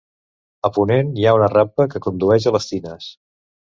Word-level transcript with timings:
A 0.69 0.71
ponent 0.77 1.13
hi 1.21 1.29
ha 1.29 1.35
una 1.41 1.51
rampa 1.53 1.89
que 1.95 2.05
condueix 2.09 2.53
a 2.55 2.59
les 2.61 2.71
tines. 2.75 3.17